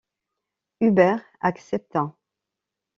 Hubert 0.79 1.27
accepta. 1.39 2.11